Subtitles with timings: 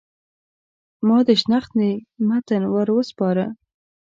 [1.07, 1.89] ما د شنختې
[2.27, 3.45] متن ور وسپاره.